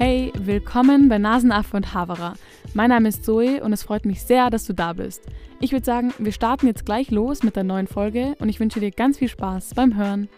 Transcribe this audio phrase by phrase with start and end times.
[0.00, 2.34] Hey, willkommen bei Nasenaffe und Havara.
[2.72, 5.24] Mein Name ist Zoe und es freut mich sehr, dass du da bist.
[5.58, 8.78] Ich würde sagen, wir starten jetzt gleich los mit der neuen Folge und ich wünsche
[8.78, 10.28] dir ganz viel Spaß beim Hören.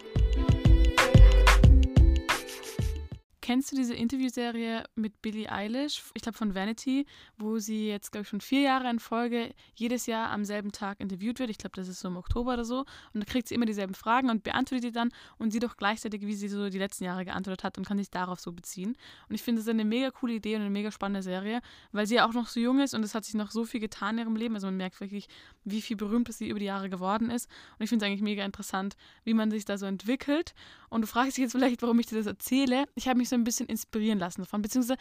[3.51, 7.05] Kennst du diese Interviewserie mit Billie Eilish, ich glaube von Vanity,
[7.37, 11.01] wo sie jetzt, glaube ich, schon vier Jahre in Folge jedes Jahr am selben Tag
[11.01, 11.51] interviewt wird?
[11.51, 12.85] Ich glaube, das ist so im Oktober oder so.
[13.13, 16.25] Und da kriegt sie immer dieselben Fragen und beantwortet die dann und sieht doch gleichzeitig,
[16.25, 18.97] wie sie so die letzten Jahre geantwortet hat und kann sich darauf so beziehen.
[19.29, 22.15] Und ich finde, das eine mega coole Idee und eine mega spannende Serie, weil sie
[22.15, 24.27] ja auch noch so jung ist und es hat sich noch so viel getan in
[24.27, 24.55] ihrem Leben.
[24.55, 25.27] Also man merkt wirklich,
[25.65, 27.51] wie viel berühmt sie über die Jahre geworden ist.
[27.81, 30.55] Und ich finde es eigentlich mega interessant, wie man sich da so entwickelt.
[30.89, 32.87] Und du fragst dich jetzt vielleicht, warum ich dir das erzähle.
[32.95, 35.01] Ich habe mich so ein bisschen inspirieren lassen davon, beziehungsweise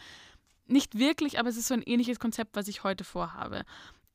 [0.66, 3.64] nicht wirklich, aber es ist so ein ähnliches Konzept, was ich heute vorhabe.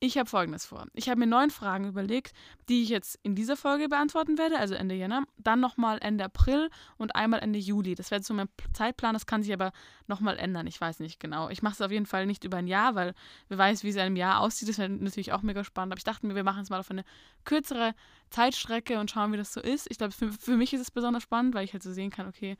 [0.02, 0.86] Ich habe folgendes vor.
[0.94, 2.34] Ich habe mir neun Fragen überlegt,
[2.68, 6.70] die ich jetzt in dieser Folge beantworten werde, also Ende Jänner, dann nochmal Ende April
[6.98, 7.96] und einmal Ende Juli.
[7.96, 9.72] Das wäre so mein Zeitplan, das kann sich aber
[10.08, 10.68] nochmal ändern.
[10.68, 11.50] Ich weiß nicht genau.
[11.50, 13.14] Ich mache es auf jeden Fall nicht über ein Jahr, weil
[13.48, 14.68] wer weiß, wie es in einem Jahr aussieht.
[14.68, 15.94] Das wäre natürlich auch mega spannend.
[15.94, 17.06] Aber ich dachte mir, wir machen es mal auf eine
[17.46, 17.96] kürzere
[18.32, 19.90] Zeitstrecke und schauen, wie das so ist.
[19.90, 22.28] Ich glaube, für, für mich ist es besonders spannend, weil ich halt so sehen kann,
[22.28, 22.58] okay,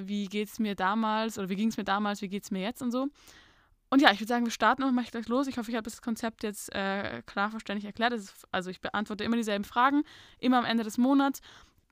[0.00, 2.62] wie geht es mir damals oder wie ging es mir damals, wie geht es mir
[2.62, 3.08] jetzt und so.
[3.90, 5.46] Und ja, ich würde sagen, wir starten und mache ich gleich los.
[5.46, 8.12] Ich hoffe, ich habe das Konzept jetzt äh, klar verständlich erklärt.
[8.12, 10.02] Ist, also ich beantworte immer dieselben Fragen,
[10.38, 11.40] immer am Ende des Monats.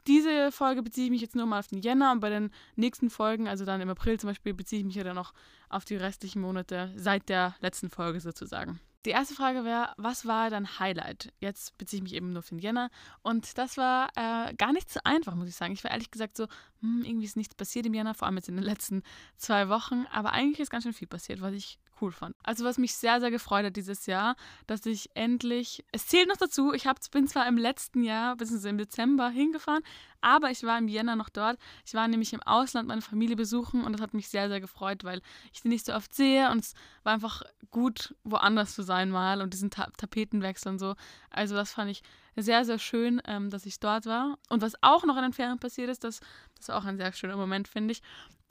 [0.07, 3.11] Diese Folge beziehe ich mich jetzt nur mal auf den Jänner und bei den nächsten
[3.11, 5.33] Folgen, also dann im April zum Beispiel, beziehe ich mich ja dann noch
[5.69, 8.79] auf die restlichen Monate seit der letzten Folge sozusagen.
[9.07, 11.33] Die erste Frage wäre, was war dein Highlight?
[11.39, 12.91] Jetzt beziehe ich mich eben nur auf den Jänner.
[13.23, 15.75] Und das war äh, gar nicht so einfach, muss ich sagen.
[15.75, 16.49] Ich war ehrlich gesagt so,
[16.81, 19.05] hm, irgendwie ist nichts passiert im Jänner, vor allem jetzt in den letzten
[19.37, 20.07] zwei Wochen.
[20.11, 22.35] Aber eigentlich ist ganz schön viel passiert, was ich cool fand.
[22.43, 26.37] Also was mich sehr, sehr gefreut hat dieses Jahr, dass ich endlich, es zählt noch
[26.37, 28.69] dazu, ich hab, bin zwar im letzten Jahr, bzw.
[28.69, 29.83] im Dezember hingefahren,
[30.21, 31.59] aber ich war im Jänner noch dort.
[31.85, 35.05] Ich war nämlich im Ausland meine Familie besuchen und das hat mich sehr, sehr gefreut,
[35.05, 35.21] weil
[35.53, 39.43] ich sie nicht so oft sehe und es war einfach gut, woanders zu sein mal
[39.43, 40.95] und diesen Ta Tapetenwechsel und so.
[41.31, 42.03] Also das fand ich
[42.37, 44.39] sehr, sehr schön, ähm, dass ich dort war.
[44.49, 46.21] Und was auch noch in den Ferien passiert ist, das,
[46.56, 48.03] das war auch ein sehr schöner Moment, finde ich,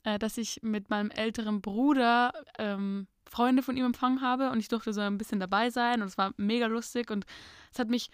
[0.05, 4.67] äh, dass ich mit meinem älteren Bruder ähm, Freunde von ihm empfangen habe und ich
[4.67, 7.25] durfte so ein bisschen dabei sein und es war mega lustig und
[7.73, 8.09] es hat mich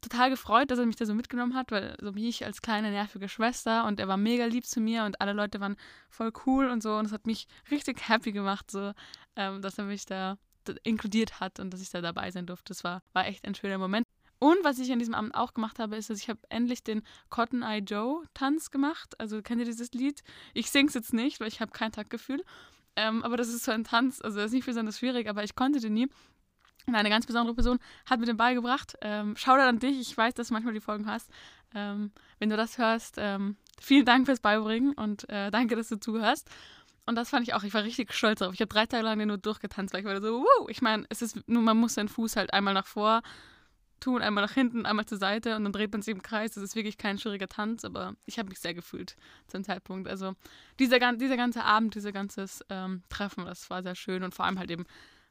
[0.00, 2.90] total gefreut, dass er mich da so mitgenommen hat, weil so wie ich als kleine
[2.90, 5.76] nervige Schwester und er war mega lieb zu mir und alle Leute waren
[6.08, 8.92] voll cool und so und es hat mich richtig happy gemacht, so
[9.36, 10.38] ähm, dass er mich da
[10.82, 12.70] inkludiert hat und dass ich da dabei sein durfte.
[12.70, 14.06] Das war, war echt ein schöner Moment.
[14.44, 17.02] Und was ich an diesem Abend auch gemacht habe, ist, dass ich habe endlich den
[17.30, 19.18] Cotton Eye Joe Tanz gemacht.
[19.18, 20.22] Also kennt ihr dieses Lied?
[20.52, 22.44] Ich singe es jetzt nicht, weil ich habe kein Taktgefühl.
[22.94, 25.56] Ähm, aber das ist so ein Tanz, also das ist nicht besonders schwierig, aber ich
[25.56, 26.08] konnte den nie.
[26.86, 28.94] Und eine ganz besondere Person hat mir den beigebracht.
[29.00, 31.30] Ähm, schau da an dich, ich weiß, dass du manchmal die Folgen hast.
[31.74, 35.98] Ähm, wenn du das hörst, ähm, vielen Dank fürs Beibringen und äh, danke, dass du
[35.98, 36.50] zuhörst.
[37.06, 38.52] Und das fand ich auch, ich war richtig stolz drauf.
[38.52, 41.06] Ich habe drei Tage lang den nur durchgetanzt, weil ich war so, wow, ich meine,
[41.08, 43.22] es ist nur, man muss seinen Fuß halt einmal nach vor
[44.04, 46.52] tun, einmal nach hinten, einmal zur Seite und dann dreht man sich im Kreis.
[46.52, 49.16] Das ist wirklich kein schwieriger Tanz, aber ich habe mich sehr gefühlt
[49.46, 50.08] zum Zeitpunkt.
[50.08, 50.34] Also
[50.78, 54.58] dieser, dieser ganze Abend, dieser ganze ähm, Treffen, das war sehr schön und vor allem
[54.58, 54.84] halt eben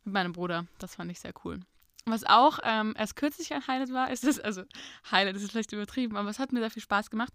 [0.03, 1.59] mit meinem Bruder, das fand ich sehr cool.
[2.05, 4.63] Was auch ähm, erst kürzlich ein Highlight war, ist es, also
[5.09, 7.31] Highlight ist vielleicht übertrieben, aber es hat mir sehr viel Spaß gemacht.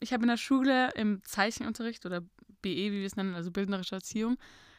[0.00, 2.20] Ich habe in der Schule im Zeichenunterricht oder
[2.60, 4.36] BE, wie wir es nennen, also bildnerische Erziehung,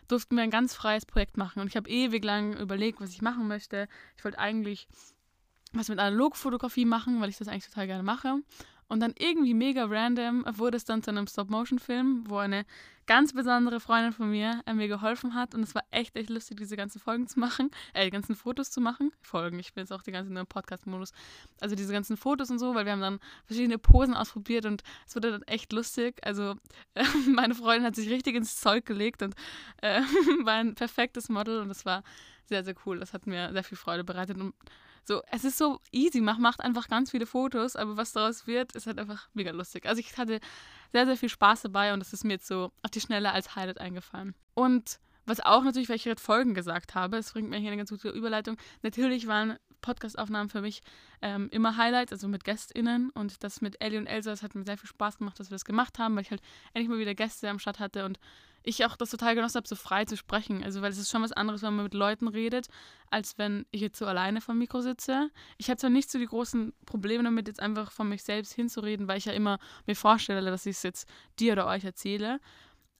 [0.07, 1.61] durften wir ein ganz freies Projekt machen.
[1.61, 3.87] Und ich habe ewig lang überlegt, was ich machen möchte.
[4.17, 4.87] Ich wollte eigentlich
[5.73, 8.35] was mit Analogfotografie machen, weil ich das eigentlich total gerne mache.
[8.87, 12.65] Und dann irgendwie mega random wurde es dann zu einem Stop-Motion-Film, wo eine
[13.05, 15.55] ganz besondere Freundin von mir äh, mir geholfen hat.
[15.55, 18.71] Und es war echt, echt lustig, diese ganzen Folgen zu machen, äh, die ganzen Fotos
[18.71, 19.11] zu machen.
[19.21, 21.11] Folgen, ich bin jetzt auch die ganze nur im Podcast-Modus.
[21.59, 25.15] Also diese ganzen Fotos und so, weil wir haben dann verschiedene Posen ausprobiert und es
[25.15, 26.15] wurde dann echt lustig.
[26.23, 26.55] Also
[26.93, 29.35] äh, meine Freundin hat sich richtig ins Zeug gelegt und
[29.81, 30.01] äh,
[30.43, 32.03] war ein perfektes Model und es war
[32.45, 32.99] sehr, sehr cool.
[32.99, 34.37] Das hat mir sehr viel Freude bereitet.
[34.37, 34.53] Und
[35.05, 38.73] so, es ist so easy, man macht einfach ganz viele Fotos, aber was daraus wird,
[38.73, 39.85] ist halt einfach mega lustig.
[39.85, 40.39] Also ich hatte
[40.93, 43.55] sehr, sehr viel Spaß dabei und das ist mir jetzt so auf die Schnelle als
[43.55, 44.35] Highlight eingefallen.
[44.53, 47.77] Und was auch natürlich, weil ich gerade Folgen gesagt habe, es bringt mir hier eine
[47.77, 48.57] ganz gute Überleitung.
[48.81, 50.81] Natürlich waren Podcastaufnahmen für mich
[51.21, 53.09] ähm, immer Highlights, also mit GästInnen.
[53.11, 55.55] Und das mit Ellie und Elsa, das hat mir sehr viel Spaß gemacht, dass wir
[55.55, 56.41] das gemacht haben, weil ich halt
[56.73, 58.19] endlich mal wieder Gäste am Start hatte und
[58.63, 60.63] ich auch das total genossen habe, so frei zu sprechen.
[60.63, 62.67] Also, weil es ist schon was anderes, wenn man mit Leuten redet,
[63.09, 65.29] als wenn ich jetzt so alleine vom Mikro sitze.
[65.57, 69.07] Ich habe zwar nicht so die großen Probleme damit, jetzt einfach von mich selbst hinzureden,
[69.07, 71.07] weil ich ja immer mir vorstelle, dass ich es jetzt
[71.39, 72.39] dir oder euch erzähle.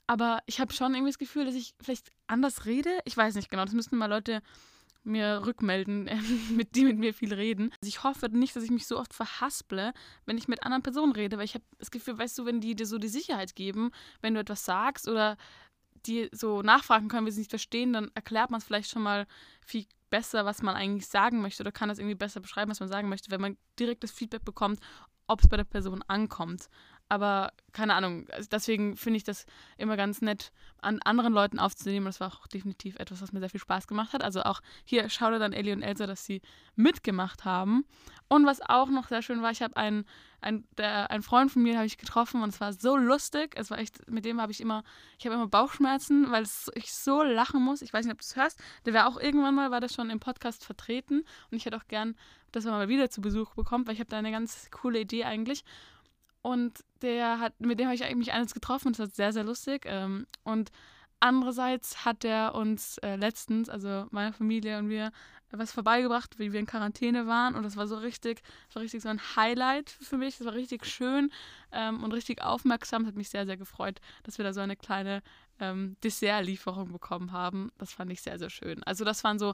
[0.06, 2.92] Aber ich habe schon irgendwie das Gefühl, dass ich vielleicht anders rede.
[3.06, 4.42] Ich weiß nicht genau, das müssten mal Leute
[5.04, 6.10] mir rückmelden,
[6.52, 7.72] mit die mit mir viel reden.
[7.82, 9.94] Also ich hoffe nicht, dass ich mich so oft verhasple,
[10.26, 12.76] wenn ich mit anderen Personen rede, weil ich habe das Gefühl, weißt du, wenn die
[12.76, 13.92] dir so die Sicherheit geben,
[14.22, 15.38] wenn du etwas sagst oder
[16.06, 19.26] die so nachfragen können, wie sie nicht verstehen, dann erklärt man es vielleicht schon mal
[19.66, 22.90] viel besser, was man eigentlich sagen möchte oder kann das irgendwie besser beschreiben, was man
[22.90, 24.80] sagen möchte, wenn man direktes Feedback bekommt,
[25.28, 26.70] ob es bei der Person ankommt.
[27.14, 29.46] Aber keine Ahnung, also deswegen finde ich das
[29.78, 30.52] immer ganz nett,
[30.82, 32.08] an anderen Leuten aufzunehmen.
[32.08, 34.24] Das war auch definitiv etwas, was mir sehr viel Spaß gemacht hat.
[34.24, 36.42] Also auch hier schaut dann Ellie und Elsa, dass sie
[36.76, 37.86] mitgemacht haben.
[38.30, 40.06] Und was auch noch sehr schön war, ich habe einen,
[40.42, 43.54] einen, einen Freund von mir ich getroffen und es war so lustig.
[43.56, 44.84] Es war echt, mit dem habe ich immer,
[45.20, 47.84] ich habe immer Bauchschmerzen, weil es, ich so lachen muss.
[47.84, 48.60] Ich weiß nicht, ob du es hörst.
[48.88, 51.26] Der war auch irgendwann mal, war das schon im Podcast vertreten.
[51.52, 52.16] Und ich hätte auch gern,
[52.52, 55.26] dass er mal wieder zu Besuch bekommt, weil ich habe da eine ganz coole Idee
[55.26, 55.64] eigentlich.
[56.44, 59.86] Und der hat, mit dem habe ich mich eines getroffen das war sehr, sehr lustig.
[59.86, 60.72] Ähm, und
[61.22, 65.12] andererseits hat er uns äh, letztens, also meine Familie und wir,
[65.52, 67.56] was vorbeigebracht, wie wir in Quarantäne waren.
[67.56, 70.38] Und das war so richtig, das war richtig so ein Highlight für mich.
[70.38, 71.32] Das war richtig schön
[71.72, 73.04] ähm, und richtig aufmerksam.
[73.04, 75.24] Das hat mich sehr, sehr gefreut, dass wir da so eine kleine
[75.60, 77.72] ähm, Dessertlieferung bekommen haben.
[77.78, 78.84] Das fand ich sehr, sehr schön.
[78.84, 79.54] Also das waren so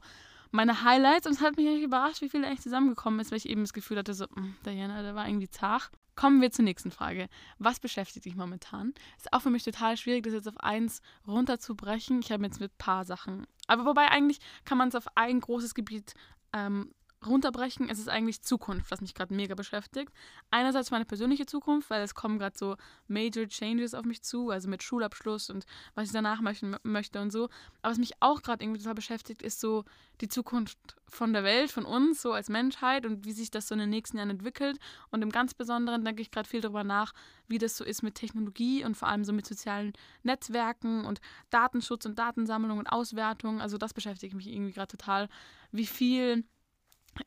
[0.52, 3.50] meine Highlights und es hat mich eigentlich überrascht, wie viel eigentlich zusammengekommen ist, weil ich
[3.50, 5.92] eben das Gefühl hatte, so, hm, Diana, der war irgendwie zart.
[6.16, 7.30] Kommen wir zur nächsten Frage.
[7.60, 8.94] Was beschäftigt dich momentan?
[9.18, 12.20] Ist auch für mich total schwierig, das jetzt auf eins runterzubrechen.
[12.20, 13.48] Ich habe jetzt mit ein paar Sachen.
[13.68, 16.14] Aber wobei eigentlich kann man es auf ein großes Gebiet
[16.52, 16.94] ähm,
[17.26, 20.12] runterbrechen, es ist eigentlich Zukunft, was mich gerade mega beschäftigt.
[20.52, 22.78] Einerseits meine persönliche Zukunft, weil es kommen gerade so
[23.08, 27.32] Major Changes auf mich zu, also mit Schulabschluss und was ich danach möchten, möchte und
[27.32, 27.50] so.
[27.82, 29.84] Aber was mich auch gerade irgendwie total beschäftigt, ist so
[30.22, 30.78] die Zukunft
[31.08, 33.90] von der Welt, von uns, so als Menschheit und wie sich das so in den
[33.90, 34.78] nächsten Jahren entwickelt.
[35.12, 37.14] Und im ganz Besonderen denke ich gerade viel darüber nach,
[37.48, 39.94] wie das so ist mit Technologie und vor allem so mit sozialen
[40.24, 41.20] Netzwerken und
[41.50, 43.60] Datenschutz und Datensammlung und Auswertung.
[43.60, 45.28] Also das beschäftigt mich irgendwie gerade total,
[45.72, 46.46] wie viel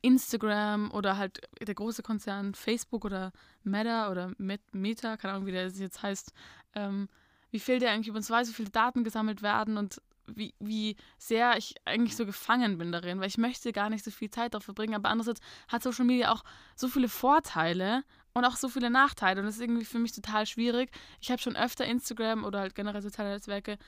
[0.01, 3.33] Instagram oder halt der große Konzern Facebook oder
[3.63, 6.33] Meta oder Meta, keine Ahnung, wie der jetzt heißt,
[6.75, 7.09] ähm,
[7.51, 10.97] wie viel der eigentlich über uns weiß, wie viele Daten gesammelt werden und wie, wie
[11.19, 14.55] sehr ich eigentlich so gefangen bin darin, weil ich möchte gar nicht so viel Zeit
[14.55, 16.45] darauf verbringen, aber andererseits hat Social Media auch
[16.77, 20.47] so viele Vorteile und auch so viele Nachteile und das ist irgendwie für mich total
[20.47, 20.91] schwierig.
[21.21, 23.79] Ich habe schon öfter Instagram oder halt generell soziale Netzwerke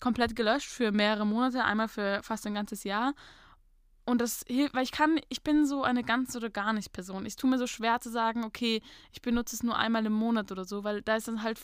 [0.00, 3.14] komplett gelöscht für mehrere Monate, einmal für fast ein ganzes Jahr
[4.06, 7.26] und das hilft, weil ich kann, ich bin so eine ganz oder gar nicht Person.
[7.26, 8.80] Ich tue mir so schwer zu sagen, okay,
[9.12, 11.58] ich benutze es nur einmal im Monat oder so, weil da ist dann halt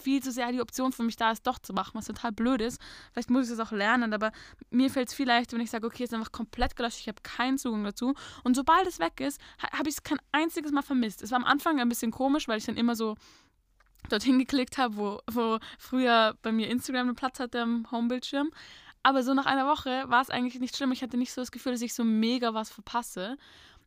[0.00, 2.60] viel zu sehr die Option für mich da, es doch zu machen, was total blöd
[2.60, 2.80] ist.
[3.12, 4.32] Vielleicht muss ich das auch lernen, aber
[4.70, 7.08] mir fällt es viel leichter, wenn ich sage, okay, es ist einfach komplett gelöscht, ich
[7.08, 8.14] habe keinen Zugang dazu.
[8.42, 9.40] Und sobald es weg ist,
[9.72, 11.22] habe ich es kein einziges Mal vermisst.
[11.22, 13.16] Es war am Anfang ein bisschen komisch, weil ich dann immer so
[14.08, 18.50] dorthin geklickt habe, wo, wo früher bei mir Instagram einen Platz hatte am Homebildschirm.
[19.02, 20.92] Aber so nach einer Woche war es eigentlich nicht schlimm.
[20.92, 23.36] Ich hatte nicht so das Gefühl, dass ich so mega was verpasse.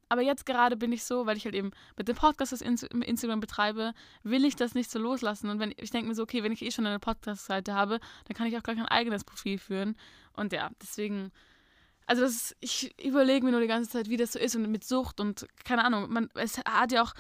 [0.10, 3.40] Aber jetzt gerade bin ich so, weil ich halt eben mit dem Podcast das Instagram
[3.40, 5.50] betreibe, will ich das nicht so loslassen.
[5.50, 8.38] Und wenn ich denke mir so, okay, wenn ich eh schon eine Podcast-Seite habe, dann
[8.38, 9.96] kann ich auch gleich ein eigenes Profil führen.
[10.34, 11.32] Und ja, deswegen,
[12.06, 14.70] also das ist, ich überlege mir nur die ganze Zeit, wie das so ist und
[14.70, 16.12] mit Sucht und keine Ahnung.
[16.12, 17.14] Man, es hat ja auch,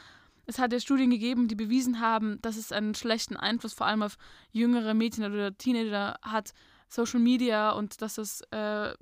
[0.45, 4.03] es hat ja Studien gegeben, die bewiesen haben, dass es einen schlechten Einfluss vor allem
[4.03, 4.18] auf
[4.51, 6.53] jüngere Mädchen oder Teenager hat,
[6.88, 8.94] Social Media und dass es äh,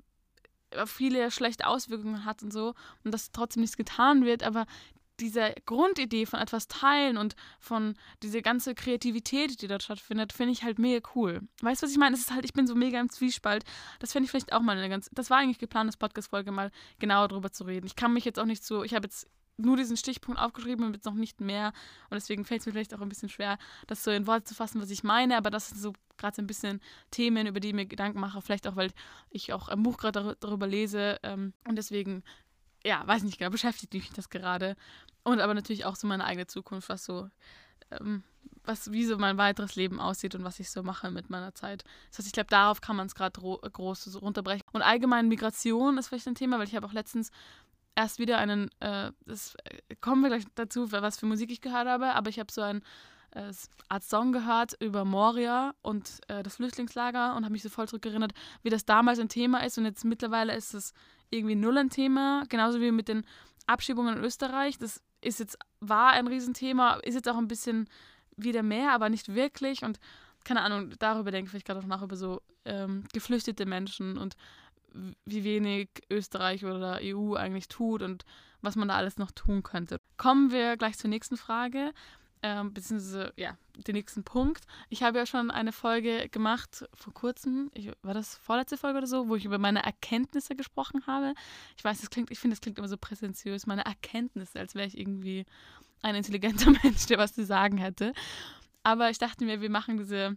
[0.86, 4.66] viele schlechte Auswirkungen hat und so und dass trotzdem nichts getan wird, aber
[5.20, 10.64] diese Grundidee von etwas teilen und von diese ganze Kreativität, die dort stattfindet, finde ich
[10.64, 11.42] halt mega cool.
[11.62, 12.16] Weißt du, was ich meine?
[12.16, 13.64] Es ist halt, ich bin so mega im Zwiespalt.
[14.00, 15.08] Das fände ich vielleicht auch mal eine ganz.
[15.12, 17.86] Das war eigentlich geplant, das Podcast-Folge mal genauer darüber zu reden.
[17.86, 18.82] Ich kann mich jetzt auch nicht so.
[18.82, 21.72] Ich habe jetzt nur diesen Stichpunkt aufgeschrieben und jetzt noch nicht mehr.
[22.10, 24.54] Und deswegen fällt es mir vielleicht auch ein bisschen schwer, das so in Worte zu
[24.54, 25.36] fassen, was ich meine.
[25.36, 26.80] Aber das sind so gerade so ein bisschen
[27.10, 28.40] Themen, über die ich mir Gedanken mache.
[28.42, 28.90] Vielleicht auch, weil
[29.30, 31.18] ich auch ein Buch gerade darüber lese.
[31.22, 32.22] Ähm, und deswegen,
[32.84, 34.76] ja, weiß nicht genau, beschäftigt mich das gerade.
[35.22, 37.30] Und aber natürlich auch so meine eigene Zukunft, was so,
[37.90, 38.22] ähm,
[38.64, 41.84] was, wie so mein weiteres Leben aussieht und was ich so mache mit meiner Zeit.
[42.10, 44.64] Das heißt, ich glaube, darauf kann man es gerade groß runterbrechen.
[44.72, 47.30] Und allgemein Migration ist vielleicht ein Thema, weil ich habe auch letztens
[47.94, 51.86] erst wieder einen, äh, das äh, kommen wir gleich dazu, was für Musik ich gehört
[51.86, 52.82] habe, aber ich habe so ein
[53.32, 53.52] äh,
[53.88, 58.32] Art Song gehört über Moria und äh, das Flüchtlingslager und habe mich so voll zurückerinnert,
[58.62, 60.92] wie das damals ein Thema ist und jetzt mittlerweile ist es
[61.30, 63.24] irgendwie null ein Thema, genauso wie mit den
[63.66, 64.78] Abschiebungen in Österreich.
[64.78, 67.88] Das ist jetzt, war ein Riesenthema, ist jetzt auch ein bisschen
[68.36, 69.98] wieder mehr, aber nicht wirklich und
[70.44, 74.36] keine Ahnung, darüber denke ich gerade auch nach, über so ähm, geflüchtete Menschen und
[75.24, 78.24] wie wenig Österreich oder EU eigentlich tut und
[78.62, 80.00] was man da alles noch tun könnte.
[80.16, 81.92] Kommen wir gleich zur nächsten Frage,
[82.42, 84.64] ähm, beziehungsweise ja, den nächsten Punkt.
[84.88, 89.06] Ich habe ja schon eine Folge gemacht vor kurzem, ich, war das vorletzte Folge oder
[89.06, 91.34] so, wo ich über meine Erkenntnisse gesprochen habe.
[91.76, 94.86] Ich weiß, das klingt, ich finde, das klingt immer so präsentiös, meine Erkenntnisse, als wäre
[94.86, 95.44] ich irgendwie
[96.02, 98.12] ein intelligenter Mensch, der was zu sagen hätte.
[98.82, 100.36] Aber ich dachte mir, wir machen diese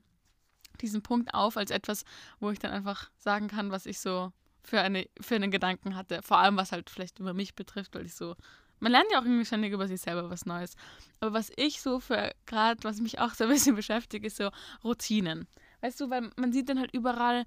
[0.81, 2.05] diesen Punkt auf als etwas,
[2.39, 4.31] wo ich dann einfach sagen kann, was ich so
[4.63, 6.21] für, eine, für einen Gedanken hatte.
[6.21, 8.35] Vor allem, was halt vielleicht über mich betrifft, weil ich so.
[8.79, 10.75] Man lernt ja auch irgendwie ständig über sich selber was Neues.
[11.19, 14.51] Aber was ich so für gerade, was mich auch so ein bisschen beschäftigt, ist so
[14.83, 15.47] Routinen.
[15.81, 17.45] Weißt du, weil man sieht dann halt überall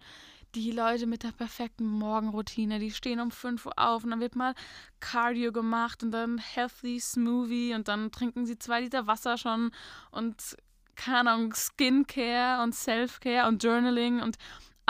[0.55, 4.35] die Leute mit der perfekten Morgenroutine, die stehen um 5 Uhr auf und dann wird
[4.35, 4.55] mal
[4.99, 9.71] Cardio gemacht und dann Healthy Smoothie und dann trinken sie zwei Liter Wasser schon
[10.11, 10.57] und
[10.97, 14.37] keine Ahnung, Skincare und Selfcare und Journaling und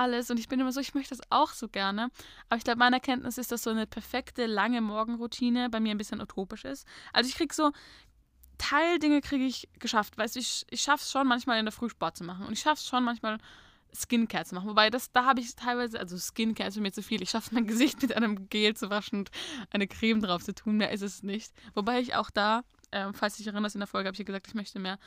[0.00, 0.30] alles.
[0.30, 2.10] Und ich bin immer so, ich möchte das auch so gerne.
[2.48, 5.98] Aber ich glaube, meine Erkenntnis ist, dass so eine perfekte, lange Morgenroutine bei mir ein
[5.98, 6.86] bisschen utopisch ist.
[7.12, 7.70] Also ich kriege so,
[8.58, 10.18] Teildinge kriege ich geschafft.
[10.18, 12.46] Weißt du, ich, ich schaffe es schon manchmal in der Früh Sport zu machen.
[12.46, 13.38] Und ich schaffe es schon manchmal
[13.94, 14.68] Skincare zu machen.
[14.68, 17.22] Wobei, das, da habe ich teilweise, also Skincare ist für mir zu viel.
[17.22, 19.30] Ich schaffe mein Gesicht mit einem Gel zu waschen und
[19.70, 20.76] eine Creme drauf zu tun.
[20.76, 21.52] Mehr ist es nicht.
[21.74, 24.48] Wobei ich auch da, ähm, falls du dich erinnerst, in der Folge habe ich gesagt,
[24.48, 24.98] ich möchte mehr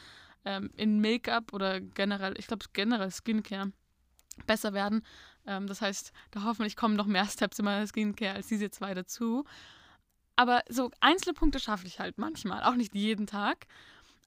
[0.46, 3.72] ähm, in Make-up oder generell, ich glaube generell Skincare
[4.46, 5.04] besser werden.
[5.46, 8.94] Ähm, das heißt, da hoffentlich kommen noch mehr Steps in meiner Skincare als diese zwei
[8.94, 9.46] dazu.
[10.36, 13.68] Aber so einzelne Punkte schaffe ich halt manchmal, auch nicht jeden Tag.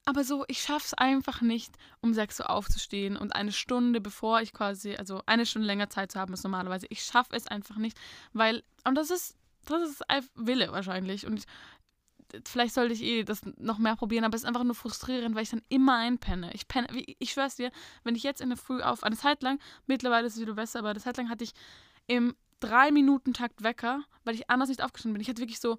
[0.05, 4.39] Aber so, ich schaffe es einfach nicht, um 6 Uhr aufzustehen und eine Stunde bevor
[4.39, 6.87] ich quasi, also eine Stunde länger Zeit zu haben als normalerweise.
[6.89, 7.97] Ich schaffe es einfach nicht,
[8.31, 9.35] weil, und das ist,
[9.65, 10.03] das ist
[10.35, 11.25] Wille wahrscheinlich.
[11.25, 11.45] Und
[12.45, 15.43] vielleicht sollte ich eh das noch mehr probieren, aber es ist einfach nur frustrierend, weil
[15.43, 16.53] ich dann immer einpenne.
[16.53, 16.87] Ich penne,
[17.19, 17.71] ich schwör's dir,
[18.03, 20.79] wenn ich jetzt in der Früh auf, eine Zeit lang, mittlerweile ist es wieder besser,
[20.79, 21.51] aber eine Zeit lang hatte ich
[22.07, 25.21] im 3-Minuten-Takt Wecker, weil ich anders nicht aufgestanden bin.
[25.21, 25.77] Ich hatte wirklich so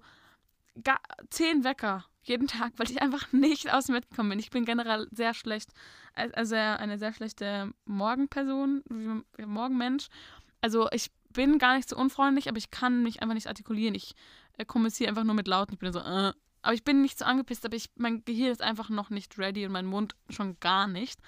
[0.83, 4.39] gar, 10 Wecker jeden Tag, weil ich einfach nicht aus dem Bett gekommen bin.
[4.39, 5.71] Ich bin generell sehr schlecht,
[6.13, 10.07] also eine sehr schlechte Morgenperson, Morgenmensch.
[10.61, 13.95] Also ich bin gar nicht so unfreundlich, aber ich kann mich einfach nicht artikulieren.
[13.95, 14.15] Ich
[14.57, 15.73] äh, kommuniziere einfach nur mit Lauten.
[15.73, 16.33] Ich bin so, äh.
[16.61, 19.65] Aber ich bin nicht so angepisst, aber ich, mein Gehirn ist einfach noch nicht ready
[19.65, 21.19] und mein Mund schon gar nicht.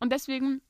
[0.00, 0.62] Und deswegen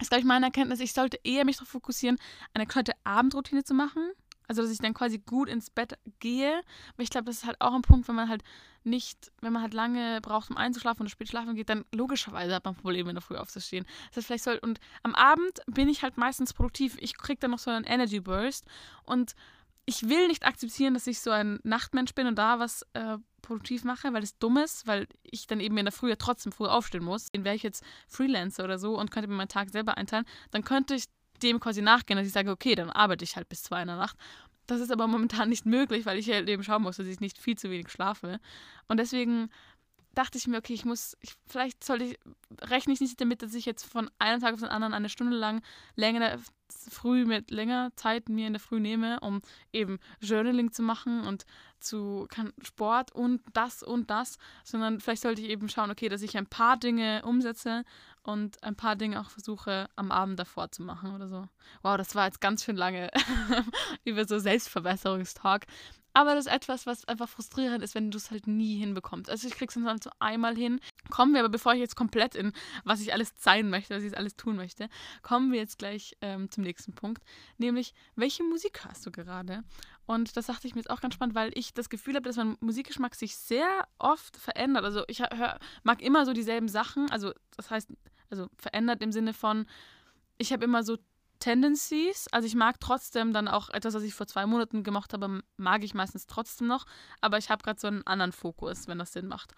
[0.00, 2.18] ist, glaube ich, meine Erkenntnis, ich sollte eher mich darauf fokussieren,
[2.54, 4.12] eine kleine Abendroutine zu machen.
[4.52, 6.60] Also, dass ich dann quasi gut ins Bett gehe.
[6.96, 8.42] Weil ich glaube, das ist halt auch ein Punkt, wenn man halt
[8.84, 12.66] nicht, wenn man halt lange braucht, um einzuschlafen und spät schlafen geht, dann logischerweise hat
[12.66, 13.86] man Probleme, in der Früh aufzustehen.
[14.08, 16.98] Das heißt, vielleicht soll, und am Abend bin ich halt meistens produktiv.
[17.00, 18.66] Ich kriege dann noch so einen Energy Burst
[19.04, 19.34] und
[19.86, 23.84] ich will nicht akzeptieren, dass ich so ein Nachtmensch bin und da was äh, produktiv
[23.84, 26.66] mache, weil es dumm ist, weil ich dann eben in der Früh ja trotzdem früh
[26.66, 27.28] aufstehen muss.
[27.36, 30.94] Wäre ich jetzt Freelancer oder so und könnte mir meinen Tag selber einteilen, dann könnte
[30.94, 31.06] ich
[31.42, 33.96] dem quasi nachgehen, dass ich sage, okay, dann arbeite ich halt bis zwei in der
[33.96, 34.16] Nacht.
[34.66, 37.38] Das ist aber momentan nicht möglich, weil ich halt eben schauen muss, dass ich nicht
[37.38, 38.38] viel zu wenig schlafe.
[38.88, 39.50] Und deswegen
[40.14, 42.18] dachte ich mir, okay, ich muss, ich, vielleicht sollte ich,
[42.60, 45.36] rechne ich nicht damit, dass ich jetzt von einem Tag auf den anderen eine Stunde
[45.36, 45.62] lang
[45.96, 46.38] länger
[46.90, 51.44] früh mit länger Zeit mir in der Früh nehme, um eben Journaling zu machen und
[51.80, 56.22] zu kann Sport und das und das, sondern vielleicht sollte ich eben schauen, okay, dass
[56.22, 57.84] ich ein paar Dinge umsetze
[58.22, 61.48] und ein paar Dinge auch versuche am Abend davor zu machen oder so.
[61.82, 63.10] Wow, das war jetzt ganz schön lange
[64.04, 65.66] über so Selbstverbesserungstalk.
[66.14, 69.30] Aber das ist etwas, was einfach frustrierend ist, wenn du es halt nie hinbekommst.
[69.30, 70.78] Also ich krieg's dann halt so einmal hin.
[71.08, 72.52] Kommen wir aber, bevor ich jetzt komplett in,
[72.84, 74.88] was ich alles sein möchte, was ich alles tun möchte,
[75.22, 77.22] kommen wir jetzt gleich ähm, zum nächsten Punkt.
[77.56, 79.64] Nämlich, welche Musik hörst du gerade?
[80.04, 82.36] Und das dachte ich mir jetzt auch ganz spannend, weil ich das Gefühl habe, dass
[82.36, 84.84] mein Musikgeschmack sich sehr oft verändert.
[84.84, 87.10] Also ich hör, mag immer so dieselben Sachen.
[87.10, 87.88] Also das heißt,
[88.32, 89.66] also verändert im Sinne von,
[90.38, 90.96] ich habe immer so
[91.38, 92.28] Tendencies.
[92.30, 95.82] Also ich mag trotzdem dann auch etwas, was ich vor zwei Monaten gemacht habe, mag
[95.82, 96.86] ich meistens trotzdem noch.
[97.20, 99.52] Aber ich habe gerade so einen anderen Fokus, wenn das Sinn macht.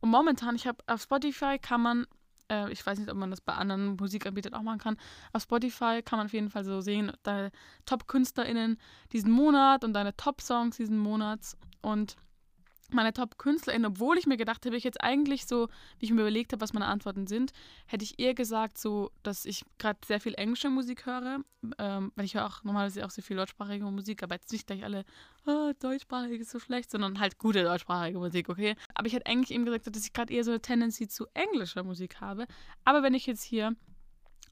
[0.00, 2.06] Und momentan, ich habe auf Spotify kann man,
[2.50, 4.98] äh, ich weiß nicht, ob man das bei anderen Musikanbietern auch machen kann,
[5.32, 7.50] auf Spotify kann man auf jeden Fall so sehen, deine
[7.86, 8.78] Top-KünstlerInnen
[9.12, 11.56] diesen Monat und deine Top-Songs diesen Monats.
[11.80, 12.16] Und
[12.94, 15.68] meine Top-KünstlerInnen, obwohl ich mir gedacht habe, ich jetzt eigentlich so,
[15.98, 17.52] wie ich mir überlegt habe, was meine Antworten sind,
[17.86, 21.40] hätte ich eher gesagt, so, dass ich gerade sehr viel englische Musik höre,
[21.78, 24.84] ähm, weil ich höre auch normalerweise auch sehr viel deutschsprachige Musik, aber jetzt nicht gleich
[24.84, 25.04] alle,
[25.46, 28.76] oh, deutschsprachig ist so schlecht, sondern halt gute deutschsprachige Musik, okay?
[28.94, 31.84] Aber ich hätte eigentlich eben gesagt, dass ich gerade eher so eine Tendency zu englischer
[31.84, 32.46] Musik habe.
[32.84, 33.76] Aber wenn ich jetzt hier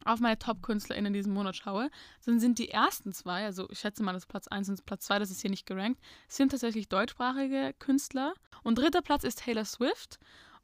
[0.04, 1.90] auf meine Top-KünstlerInnen diesen Monat schaue,
[2.25, 5.19] dann sind die ersten zwei, also ich schätze mal, das Platz 1 und Platz 2,
[5.19, 8.35] das ist hier nicht gerankt, sind tatsächlich deutschsprachige Künstler.
[8.62, 10.19] Und dritter Platz ist Taylor Swift.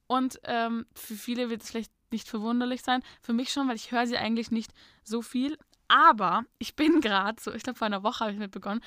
[0.07, 3.91] Und ähm, für viele wird es vielleicht nicht verwunderlich sein, für mich schon, weil ich
[3.91, 5.59] höre sie eigentlich nicht so viel.
[5.89, 8.81] Aber ich bin gerade so, ich glaube vor einer Woche habe ich mit begonnen,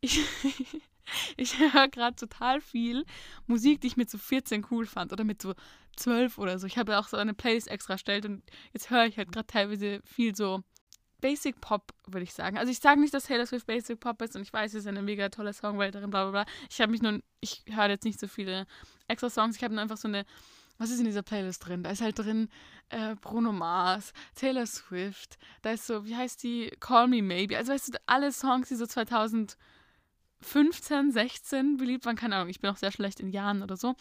[0.00, 0.20] ich,
[1.36, 3.04] ich höre gerade total viel
[3.46, 5.54] Musik, die ich mit so 14 cool fand oder mit so
[5.96, 6.66] 12 oder so.
[6.66, 8.42] Ich habe ja auch so eine Playlist extra erstellt und
[8.72, 10.62] jetzt höre ich halt gerade teilweise viel so
[11.20, 12.58] Basic Pop, würde ich sagen.
[12.58, 14.86] Also ich sage nicht, dass Taylor Swift Basic Pop ist und ich weiß, sie ist
[14.86, 16.52] eine mega tolle Songwriterin, bla bla bla.
[16.68, 18.66] Ich habe mich nun, ich höre jetzt nicht so viele
[19.08, 20.26] extra Songs, ich habe nur einfach so eine
[20.78, 21.82] was ist in dieser Playlist drin?
[21.82, 22.48] Da ist halt drin
[22.88, 26.72] äh, Bruno Mars, Taylor Swift, da ist so, wie heißt die?
[26.80, 27.56] Call Me Maybe.
[27.56, 28.86] Also weißt du, alle Songs, die so
[30.44, 33.94] 2015, 16 beliebt waren, keine Ahnung, ich bin auch sehr schlecht in Jahren oder so.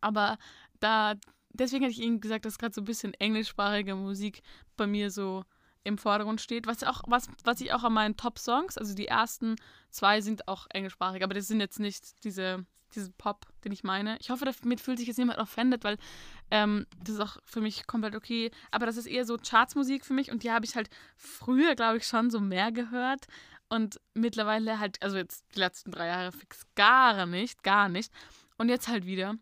[0.00, 0.38] Aber
[0.80, 1.14] da,
[1.50, 4.42] deswegen hätte ich Ihnen gesagt, dass gerade so ein bisschen englischsprachige Musik
[4.76, 5.44] bei mir so
[5.84, 6.66] im Vordergrund steht.
[6.66, 9.56] Was, auch, was, was ich auch an meinen Top-Songs, also die ersten
[9.90, 14.18] zwei sind auch englischsprachig, aber das sind jetzt nicht diese, diese Pop, den ich meine.
[14.20, 15.96] Ich hoffe, damit fühlt sich jetzt niemand offended, weil
[16.50, 18.50] ähm, das ist auch für mich komplett okay.
[18.70, 21.98] Aber das ist eher so Chartsmusik für mich und die habe ich halt früher, glaube
[21.98, 23.26] ich, schon so mehr gehört.
[23.70, 28.12] Und mittlerweile halt, also jetzt die letzten drei Jahre fix gar nicht, gar nicht.
[28.58, 29.36] Und jetzt halt wieder.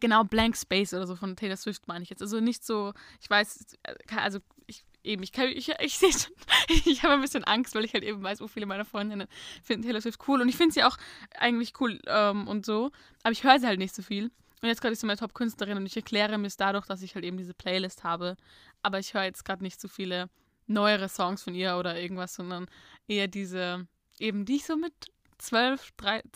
[0.00, 2.20] Genau, Blank Space oder so von Taylor Swift meine ich jetzt.
[2.20, 6.32] Also nicht so, ich weiß, äh, also ich eben, ich, ich, ich sehe schon,
[6.84, 9.26] ich habe ein bisschen Angst, weil ich halt eben weiß, wo viele meiner Freundinnen
[9.62, 10.42] finden Taylor Swift cool.
[10.42, 10.98] Und ich finde sie auch
[11.38, 12.90] eigentlich cool ähm, und so.
[13.22, 14.30] Aber ich höre sie halt nicht so viel.
[14.60, 17.14] Und jetzt gerade ist sie meine Top-Künstlerin und ich erkläre mir es dadurch, dass ich
[17.14, 18.36] halt eben diese Playlist habe.
[18.82, 20.28] Aber ich höre jetzt gerade nicht so viele
[20.72, 22.66] neuere Songs von ihr oder irgendwas, sondern
[23.06, 23.86] eher diese,
[24.18, 24.92] eben die ich so mit
[25.38, 26.30] 12, 13,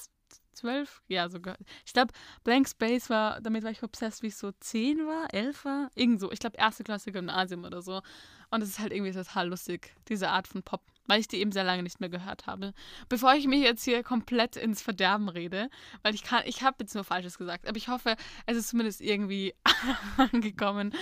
[0.53, 1.57] 12, ja sogar.
[1.85, 2.13] Ich glaube,
[2.43, 6.21] Blank Space war, damit war ich obsessed, wie ich so 10 war, 11 war, irgend
[6.21, 6.33] so.
[6.33, 8.03] Ich glaube, erste Klasse Gymnasium oder so.
[8.51, 11.53] Und es ist halt irgendwie total lustig, diese Art von Pop, weil ich die eben
[11.53, 12.73] sehr lange nicht mehr gehört habe.
[13.09, 15.71] Bevor ich mich jetzt hier komplett ins Verderben rede,
[16.03, 19.01] weil ich kann, ich habe jetzt nur Falsches gesagt, aber ich hoffe, es ist zumindest
[19.01, 19.55] irgendwie
[20.17, 20.95] angekommen,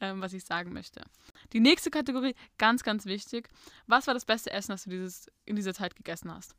[0.00, 1.02] ähm, was ich sagen möchte.
[1.52, 3.48] Die nächste Kategorie, ganz, ganz wichtig.
[3.86, 6.54] Was war das beste Essen, das du dieses, in dieser Zeit gegessen hast?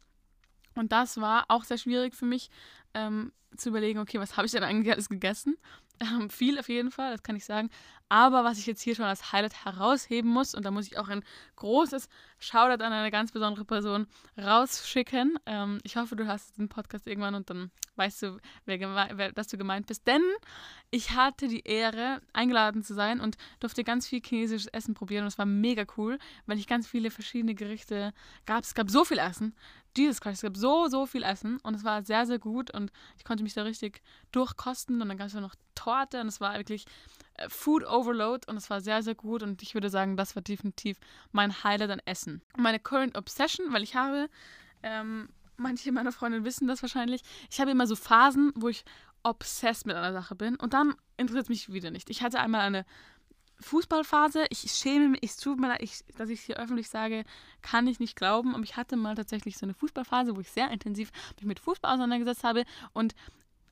[0.78, 2.50] Und das war auch sehr schwierig für mich
[2.94, 5.58] ähm, zu überlegen, okay, was habe ich denn eigentlich alles gegessen?
[6.00, 7.72] Ähm, viel auf jeden Fall, das kann ich sagen.
[8.08, 11.10] Aber was ich jetzt hier schon als Highlight herausheben muss, und da muss ich auch
[11.10, 11.24] ein
[11.56, 12.08] großes
[12.38, 14.06] Shoutout an eine ganz besondere Person
[14.38, 15.40] rausschicken.
[15.48, 18.80] Ähm, ich hoffe, du hast den Podcast irgendwann und dann weißt du, wer,
[19.18, 20.06] wer, dass du gemeint bist.
[20.06, 20.22] Denn
[20.92, 25.24] ich hatte die Ehre, eingeladen zu sein und durfte ganz viel chinesisches Essen probieren.
[25.24, 28.14] Und es war mega cool, weil ich ganz viele verschiedene Gerichte
[28.46, 28.64] gab.
[28.64, 29.56] Es gab so viel Essen.
[29.98, 32.92] Jesus Christ, es gab so, so viel Essen und es war sehr, sehr gut und
[33.18, 36.40] ich konnte mich da richtig durchkosten und dann gab es ja noch Torte und es
[36.42, 36.86] war wirklich
[37.36, 40.42] äh, Food Overload und es war sehr, sehr gut und ich würde sagen, das war
[40.42, 41.00] definitiv
[41.32, 42.42] mein Highlight an Essen.
[42.58, 44.30] Meine Current Obsession, weil ich habe,
[44.84, 48.86] ähm, manche meiner Freundinnen wissen das wahrscheinlich, ich habe immer so Phasen, wo ich
[49.24, 52.10] obsessed mit einer Sache bin und dann interessiert es mich wieder nicht.
[52.10, 52.86] Ich hatte einmal eine
[53.60, 57.24] Fußballphase, ich schäme mich, es tut mir leid, ich, dass ich es hier öffentlich sage,
[57.62, 58.54] kann ich nicht glauben.
[58.54, 61.92] Aber ich hatte mal tatsächlich so eine Fußballphase, wo ich sehr intensiv mich mit Fußball
[61.92, 62.66] auseinandergesetzt habe.
[62.94, 63.16] Und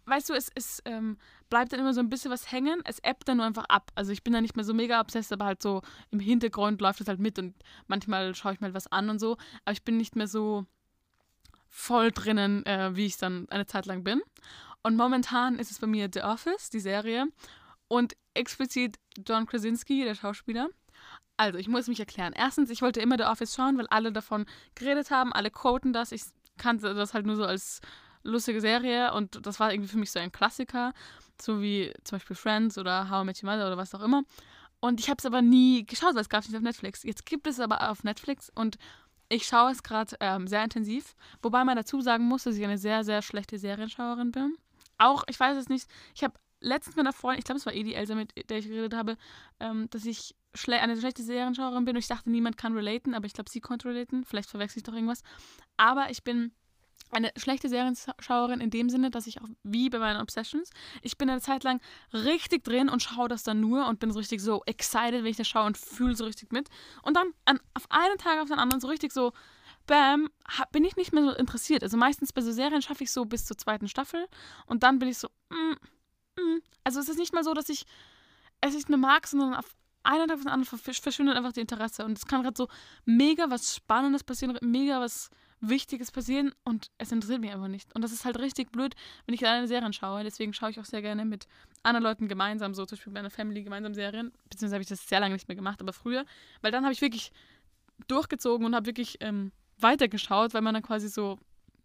[0.06, 1.18] weißt du, es, es ähm,
[1.50, 2.82] bleibt dann immer so ein bisschen was hängen.
[2.86, 3.92] Es ebbt dann nur einfach ab.
[3.96, 7.02] Also ich bin da nicht mehr so mega obsessed, aber halt so im Hintergrund läuft
[7.02, 7.56] es halt mit und
[7.88, 9.38] manchmal schaue ich mal was an und so.
[9.66, 10.66] Aber ich bin nicht mehr so
[11.68, 14.22] voll drinnen, äh, wie ich dann eine Zeit lang bin.
[14.82, 17.28] Und momentan ist es bei mir The Office, die Serie.
[17.88, 20.70] Und explizit John Krasinski, der Schauspieler.
[21.38, 22.34] Also, ich muss mich erklären.
[22.36, 24.46] Erstens, ich wollte immer The Office schauen, weil alle davon
[24.76, 26.12] geredet haben, alle quoten das.
[26.12, 26.24] Ich
[26.58, 27.82] kannte das halt nur so als
[28.24, 30.94] lustige Serie und das war irgendwie für mich so ein Klassiker,
[31.40, 34.24] so wie zum Beispiel Friends oder How I Met Your Mother oder was auch immer.
[34.80, 37.04] Und ich habe es aber nie geschaut, weil es gab es nicht auf Netflix.
[37.04, 38.78] Jetzt gibt es aber auf Netflix und
[39.30, 42.78] ich schaue es gerade ähm, sehr intensiv, wobei man dazu sagen muss, dass ich eine
[42.78, 44.56] sehr, sehr schlechte Serienschauerin bin.
[44.98, 47.74] Auch, ich weiß es nicht, ich habe letztens mit einer Freundin, ich glaube, es war
[47.74, 49.18] eh die Elsa, mit der ich geredet habe,
[49.60, 53.26] ähm, dass ich schle eine schlechte Serienschauerin bin und ich dachte, niemand kann relaten, aber
[53.26, 54.26] ich glaube, sie konnte relaten.
[54.26, 55.22] Vielleicht verwechsel ich doch irgendwas.
[55.78, 56.52] Aber ich bin
[57.12, 60.70] eine schlechte Serienschauerin in dem Sinne, dass ich auch wie bei meinen Obsessions,
[61.02, 61.80] ich bin eine Zeit lang
[62.14, 65.38] richtig drin und schaue das dann nur und bin so richtig so excited, wenn ich
[65.38, 66.68] das schaue und fühle so richtig mit.
[67.04, 69.34] Und dann an, auf einen Tag auf den anderen so richtig so,
[69.86, 70.30] bam,
[70.72, 71.84] bin ich nicht mehr so interessiert.
[71.84, 74.28] Also meistens bei so Serien schaffe ich so bis zur zweiten Staffel
[74.66, 75.76] und dann bin ich so, mm,
[76.38, 76.60] Mm.
[76.84, 77.86] Also es ist nicht mal so, dass ich
[78.62, 82.06] es nicht mehr mag, sondern auf einen Tag auf den anderen verschwindet einfach die Interesse.
[82.06, 82.68] Und es kann gerade so
[83.06, 85.30] mega was Spannendes passieren, mega was
[85.62, 87.94] Wichtiges passieren und es interessiert mich einfach nicht.
[87.96, 88.94] Und das ist halt richtig blöd,
[89.26, 90.24] wenn ich eine Serien schaue.
[90.24, 91.48] Deswegen schaue ich auch sehr gerne mit
[91.82, 94.32] anderen Leuten gemeinsam, so zum Beispiel mit meiner Family gemeinsam Serien.
[94.50, 96.26] Beziehungsweise habe ich das sehr lange nicht mehr gemacht, aber früher.
[96.62, 97.32] Weil dann habe ich wirklich
[98.08, 101.40] durchgezogen und habe wirklich ähm, weitergeschaut, weil man dann quasi so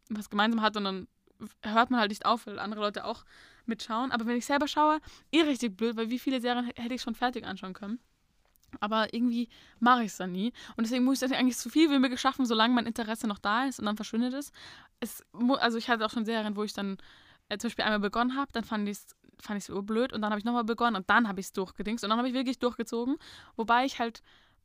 [0.08, 1.08] was gemeinsam hat und dann
[1.62, 3.24] hört man halt nicht auf, weil andere Leute auch
[3.70, 4.12] mitschauen.
[4.12, 5.00] Aber wenn ich selber schaue,
[5.32, 7.98] eh richtig blöd, weil wie viele Serien hätte ich schon fertig anschauen können.
[8.78, 9.48] Aber irgendwie
[9.80, 10.52] mache ich es dann nie.
[10.76, 13.64] Und deswegen muss ich eigentlich so viel wie möglich schaffen, solange mein Interesse noch da
[13.64, 14.52] ist und dann verschwindet es.
[15.00, 15.24] es
[15.58, 16.98] also ich hatte auch schon Serien, wo ich dann
[17.48, 20.30] äh, zum Beispiel einmal begonnen habe, dann fand ich es fand ich's urblöd und dann
[20.30, 22.58] habe ich nochmal begonnen und dann habe ich es durchgedingst und dann habe ich wirklich
[22.58, 23.16] durchgezogen.
[23.56, 24.22] Wobei ich halt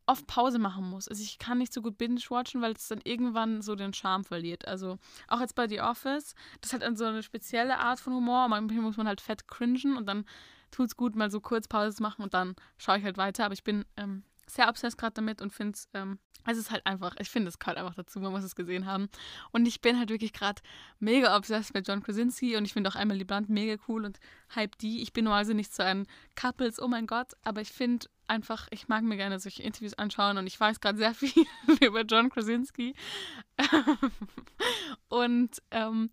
[0.08, 1.08] oft Pause machen muss.
[1.08, 4.68] Also ich kann nicht so gut binge-watchen, weil es dann irgendwann so den Charme verliert.
[4.68, 8.48] Also auch jetzt bei The Office, das hat dann so eine spezielle Art von Humor.
[8.48, 10.26] Manchmal muss man halt fett cringen und dann
[10.72, 13.46] tut es gut, mal so kurz Pause zu machen und dann schaue ich halt weiter.
[13.46, 16.86] Aber ich bin ähm, sehr obsessed gerade damit und finde es, ähm, es ist halt
[16.86, 19.10] einfach, ich finde es gehört einfach dazu, man muss es gesehen haben.
[19.52, 20.62] Und ich bin halt wirklich gerade
[21.00, 24.20] mega obsessed mit John Krasinski und ich finde auch Emily Blunt mega cool und
[24.56, 25.02] hype die.
[25.02, 26.06] Ich bin normalerweise nicht so ein
[26.36, 30.38] Couples, oh mein Gott, aber ich finde einfach, ich mag mir gerne solche Interviews anschauen
[30.38, 31.46] und ich weiß gerade sehr viel
[31.82, 32.96] über John Krasinski.
[35.10, 36.10] und ähm,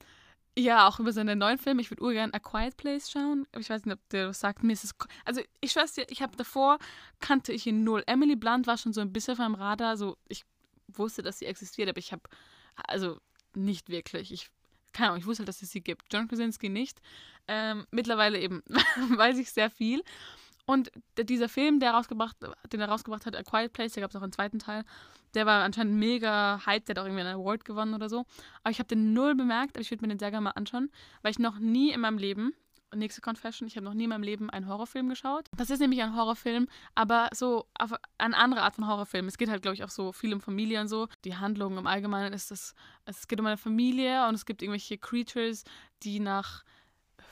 [0.59, 1.81] ja, auch über seine neuen Filme.
[1.81, 3.47] Ich würde urgern A Quiet Place schauen.
[3.59, 4.63] Ich weiß nicht, ob der was sagt.
[4.65, 6.79] Es also, ich weiß dir, ich habe davor,
[7.21, 8.03] kannte ich ihn null.
[8.07, 9.97] Emily Blunt war schon so ein bisschen auf meinem Radar.
[9.97, 10.45] So, ich
[10.89, 12.23] wusste, dass sie existiert, aber ich habe,
[12.87, 13.19] also
[13.55, 14.31] nicht wirklich.
[14.31, 14.51] Ich,
[14.93, 16.13] keine Ahnung, ich wusste halt, dass es sie gibt.
[16.13, 17.01] John Krasinski nicht.
[17.49, 18.63] Ähm, mittlerweile eben
[19.17, 20.03] weiß ich sehr viel.
[20.65, 22.37] Und dieser Film, der rausgebracht,
[22.73, 24.85] den er rausgebracht hat, A Quiet Place, da gab es auch einen zweiten Teil,
[25.35, 28.25] der war anscheinend mega hyped, der hat auch irgendwie einen Award gewonnen oder so.
[28.63, 30.91] Aber ich habe den null bemerkt, aber ich würde mir den sehr gerne mal anschauen,
[31.23, 32.55] weil ich noch nie in meinem Leben,
[32.95, 35.49] nächste Confession, ich habe noch nie in meinem Leben einen Horrorfilm geschaut.
[35.57, 39.27] Das ist nämlich ein Horrorfilm, aber so auf eine andere Art von Horrorfilm.
[39.29, 41.09] Es geht halt, glaube ich, auch so viel um Familie und so.
[41.25, 42.75] Die Handlung im Allgemeinen ist das,
[43.07, 45.65] es geht um eine Familie und es gibt irgendwelche Creatures,
[46.03, 46.65] die nach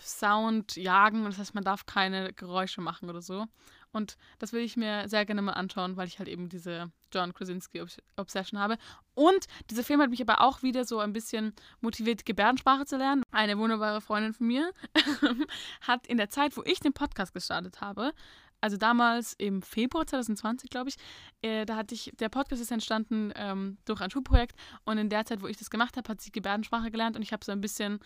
[0.01, 1.25] Sound jagen.
[1.25, 3.47] Das heißt, man darf keine Geräusche machen oder so.
[3.93, 7.35] Und das will ich mir sehr gerne mal anschauen, weil ich halt eben diese John
[7.35, 7.83] Krasinski
[8.17, 8.79] Obsession habe.
[9.15, 13.25] Und dieser Film hat mich aber auch wieder so ein bisschen motiviert, Gebärdensprache zu lernen.
[13.33, 14.73] Eine wunderbare Freundin von mir
[15.81, 18.13] hat in der Zeit, wo ich den Podcast gestartet habe,
[18.61, 20.97] also damals im Februar 2020, glaube ich,
[21.43, 25.25] äh, da hatte ich, der Podcast ist entstanden ähm, durch ein Schulprojekt und in der
[25.25, 27.61] Zeit, wo ich das gemacht habe, hat sie Gebärdensprache gelernt und ich habe so ein
[27.61, 28.01] bisschen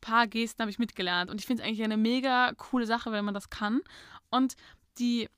[0.00, 1.30] paar Gesten habe ich mitgelernt.
[1.30, 3.80] Und ich finde es eigentlich eine mega coole Sache, wenn man das kann.
[4.30, 4.54] Und
[4.98, 5.28] die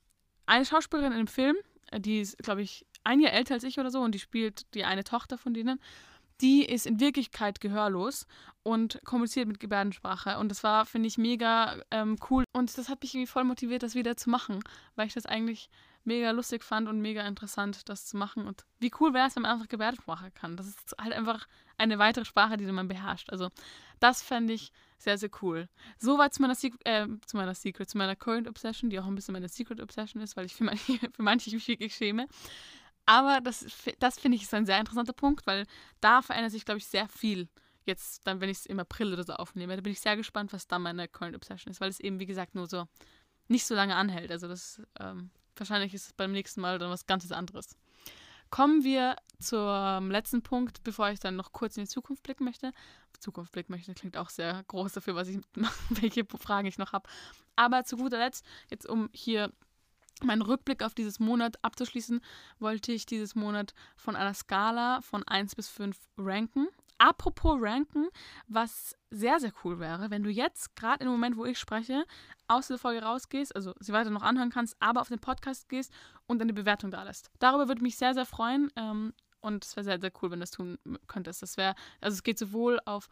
[0.45, 1.55] eine Schauspielerin in dem Film,
[1.91, 4.73] äh, die ist, glaube ich, ein Jahr älter als ich oder so und die spielt
[4.73, 5.79] die eine Tochter von denen,
[6.41, 8.25] die ist in Wirklichkeit gehörlos
[8.63, 10.37] und kommuniziert mit Gebärdensprache.
[10.37, 12.45] Und das war, finde ich, mega ähm, cool.
[12.53, 14.59] Und das hat mich irgendwie voll motiviert, das wieder zu machen,
[14.95, 15.69] weil ich das eigentlich
[16.03, 18.47] mega lustig fand und mega interessant, das zu machen.
[18.47, 20.57] Und wie cool wäre es, wenn man einfach Gebärdensprache kann.
[20.57, 23.29] Das ist halt einfach eine weitere Sprache, die man beherrscht.
[23.29, 23.49] Also
[23.99, 25.69] das fände ich sehr, sehr cool.
[25.97, 29.33] Soweit zu meiner, äh, zu meiner Secret, zu meiner Current Obsession, die auch ein bisschen
[29.33, 32.27] meine Secret Obsession ist, weil ich für manche, für manche mich wirklich schäme.
[33.05, 33.65] Aber das,
[33.99, 35.65] das finde ich ist ein sehr interessanter Punkt, weil
[35.99, 37.47] da verändert sich, glaube ich, sehr viel.
[37.85, 40.53] Jetzt, dann, wenn ich es im April oder so aufnehme, da bin ich sehr gespannt,
[40.53, 42.85] was da meine Current Obsession ist, weil es eben, wie gesagt, nur so
[43.47, 44.31] nicht so lange anhält.
[44.31, 47.75] Also das, ähm, wahrscheinlich ist es beim nächsten Mal dann was ganz anderes.
[48.49, 52.71] Kommen wir zum letzten Punkt, bevor ich dann noch kurz in die Zukunft blicken möchte.
[53.19, 55.39] Zukunft blicken möchte klingt auch sehr groß dafür, was ich,
[55.89, 57.09] welche Fragen ich noch habe.
[57.55, 59.51] Aber zu guter Letzt, jetzt um hier
[60.23, 62.21] meinen Rückblick auf dieses Monat abzuschließen,
[62.59, 66.67] wollte ich dieses Monat von einer Skala von 1 bis 5 ranken.
[66.99, 68.09] Apropos ranken,
[68.47, 72.03] was sehr, sehr cool wäre, wenn du jetzt, gerade im Moment, wo ich spreche,
[72.47, 75.93] aus der Folge rausgehst, also sie weiter noch anhören kannst, aber auf den Podcast gehst
[76.27, 77.31] und eine Bewertung da lässt.
[77.39, 80.43] Darüber würde mich sehr, sehr freuen ähm, und es wäre sehr, sehr cool, wenn du
[80.43, 81.41] das tun könntest.
[81.41, 83.07] Das wäre, also es geht sowohl auf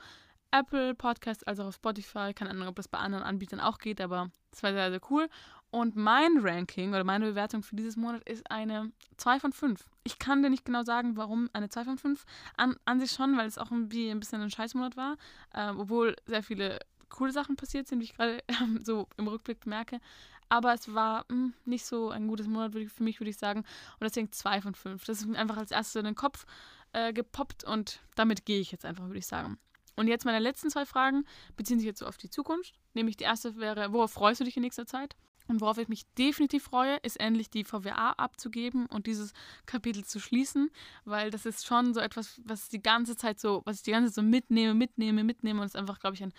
[0.52, 2.34] Apple Podcasts als auch auf Spotify.
[2.34, 5.30] Keine Ahnung, ob das bei anderen Anbietern auch geht, aber es wäre sehr, sehr cool.
[5.70, 9.90] Und mein Ranking oder meine Bewertung für dieses Monat ist eine 2 von 5.
[10.04, 12.26] Ich kann dir nicht genau sagen, warum eine 2 von 5.
[12.56, 15.18] An, an sich schon, weil es auch irgendwie ein bisschen ein Scheißmonat war,
[15.54, 18.54] äh, obwohl sehr viele coole Sachen passiert sind, wie ich gerade äh,
[18.84, 20.00] so im Rückblick merke.
[20.50, 23.60] Aber es war mh, hm, nicht so ein gutes Monat für mich, würde ich sagen.
[23.60, 25.04] Und deswegen 2 von 5.
[25.04, 26.46] Das ist mir einfach als erstes in den Kopf
[26.94, 29.58] äh, gepoppt und damit gehe ich jetzt einfach, würde ich sagen.
[29.98, 31.26] Und jetzt meine letzten zwei Fragen
[31.56, 32.76] beziehen sich jetzt so auf die Zukunft.
[32.94, 35.16] Nämlich die erste wäre, worauf freust du dich in nächster Zeit?
[35.48, 39.34] Und worauf ich mich definitiv freue, ist endlich die VWA abzugeben und dieses
[39.66, 40.70] Kapitel zu schließen,
[41.06, 44.12] weil das ist schon so etwas, was die ganze Zeit so, was ich die ganze
[44.12, 46.34] Zeit so mitnehme, mitnehme, mitnehme und es ist einfach, glaube ich, ein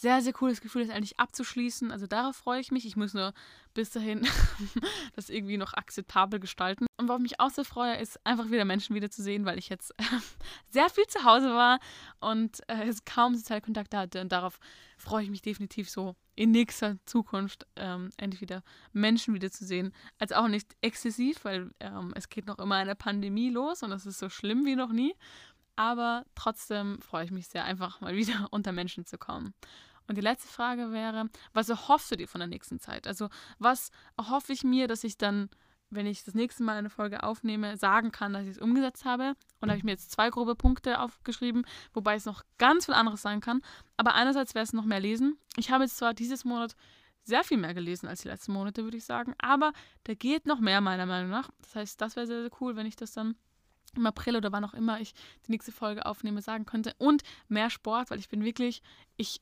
[0.00, 1.90] sehr, sehr cooles Gefühl, das endlich abzuschließen.
[1.90, 2.86] Also darauf freue ich mich.
[2.86, 3.34] Ich muss nur
[3.74, 4.26] bis dahin
[5.14, 6.86] das irgendwie noch akzeptabel gestalten.
[6.96, 9.94] Und worauf ich mich auch sehr freue, ist einfach wieder Menschen wiederzusehen, weil ich jetzt
[10.70, 11.80] sehr viel zu Hause war
[12.18, 14.22] und äh, kaum soziale Kontakte hatte.
[14.22, 14.58] Und darauf
[14.96, 18.62] freue ich mich definitiv so in nächster Zukunft ähm, endlich wieder
[18.94, 19.92] Menschen wiederzusehen.
[20.18, 24.06] Also auch nicht exzessiv, weil ähm, es geht noch immer eine Pandemie los und das
[24.06, 25.14] ist so schlimm wie noch nie.
[25.76, 29.52] Aber trotzdem freue ich mich sehr, einfach mal wieder unter Menschen zu kommen.
[30.08, 33.06] Und die letzte Frage wäre, was erhoffst du dir von der nächsten Zeit?
[33.06, 35.50] Also was erhoffe ich mir, dass ich dann,
[35.90, 39.34] wenn ich das nächste Mal eine Folge aufnehme, sagen kann, dass ich es umgesetzt habe?
[39.60, 42.94] Und da habe ich mir jetzt zwei grobe Punkte aufgeschrieben, wobei es noch ganz viel
[42.94, 43.62] anderes sein kann.
[43.96, 45.38] Aber einerseits wäre es noch mehr lesen.
[45.56, 46.76] Ich habe jetzt zwar dieses Monat
[47.24, 49.72] sehr viel mehr gelesen als die letzten Monate, würde ich sagen, aber
[50.04, 51.50] da geht noch mehr meiner Meinung nach.
[51.60, 53.36] Das heißt, das wäre sehr, sehr cool, wenn ich das dann
[53.96, 55.14] im April oder wann auch immer ich
[55.46, 56.94] die nächste Folge aufnehme, sagen könnte.
[56.98, 58.82] Und mehr Sport, weil ich bin wirklich,
[59.16, 59.40] ich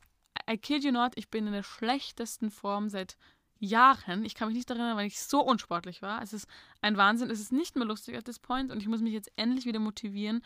[0.51, 3.17] I kid you not, ich bin in der schlechtesten Form seit
[3.59, 4.25] Jahren.
[4.25, 6.23] Ich kann mich nicht daran erinnern, weil ich so unsportlich war.
[6.23, 6.47] Es ist
[6.81, 7.31] ein Wahnsinn.
[7.31, 9.81] Es ist nicht mehr lustig at this point und ich muss mich jetzt endlich wieder
[9.81, 10.43] motivieren,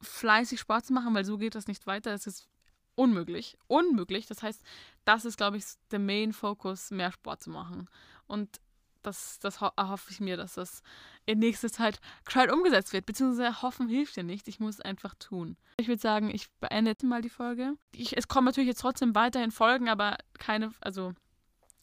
[0.00, 2.12] fleißig Sport zu machen, weil so geht das nicht weiter.
[2.12, 2.48] Es ist
[2.94, 3.56] unmöglich.
[3.68, 4.26] Unmöglich.
[4.26, 4.62] Das heißt,
[5.04, 7.88] das ist, glaube ich, der Main Focus, mehr Sport zu machen.
[8.26, 8.60] Und
[9.02, 10.82] das, das erhoffe ich mir, dass das
[11.26, 13.06] in nächster Zeit gescheit umgesetzt wird.
[13.06, 14.48] Beziehungsweise hoffen hilft ja nicht.
[14.48, 15.56] Ich muss es einfach tun.
[15.76, 17.74] Ich würde sagen, ich beende jetzt mal die Folge.
[17.94, 21.14] Ich, es kommen natürlich jetzt trotzdem weiterhin Folgen, aber keine, also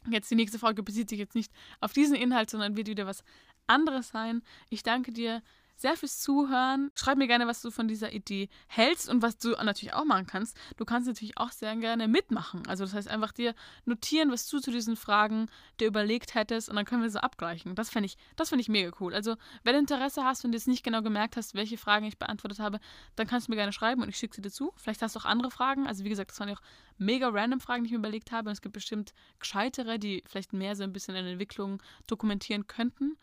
[0.10, 3.24] jetzt die nächste Folge bezieht sich jetzt nicht auf diesen Inhalt, sondern wird wieder was
[3.68, 4.42] anderes sein.
[4.70, 5.42] Ich danke dir
[5.84, 6.92] sehr fürs Zuhören.
[6.96, 10.26] Schreib mir gerne, was du von dieser Idee hältst und was du natürlich auch machen
[10.26, 10.58] kannst.
[10.78, 12.64] Du kannst natürlich auch sehr gerne mitmachen.
[12.68, 15.48] Also das heißt einfach dir notieren, was du zu diesen Fragen
[15.82, 17.76] dir überlegt hättest und dann können wir so abgleichen.
[17.76, 19.14] Das finde ich, das ich mega cool.
[19.14, 22.60] Also wenn du Interesse hast und jetzt nicht genau gemerkt hast, welche Fragen ich beantwortet
[22.60, 22.80] habe,
[23.18, 24.72] dann kannst du mir gerne schreiben und ich schicke sie dir zu.
[24.78, 25.86] Vielleicht hast du auch andere Fragen.
[25.86, 26.62] Also wie gesagt, das waren ja auch
[26.98, 28.48] mega random Fragen, die ich mir überlegt habe.
[28.48, 33.18] Und es gibt bestimmt gescheitere, die vielleicht mehr so ein bisschen in Entwicklung dokumentieren könnten.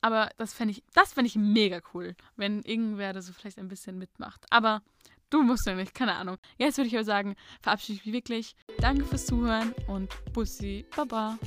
[0.00, 3.68] Aber das fände ich, das fände ich mega cool, wenn irgendwer da so vielleicht ein
[3.68, 4.44] bisschen mitmacht.
[4.50, 4.82] Aber
[5.30, 6.38] du musst ja nicht, keine Ahnung.
[6.58, 8.56] Jetzt würde ich aber sagen, verabschiede ich mich wirklich.
[8.78, 11.38] Danke fürs Zuhören und Bussi, Baba.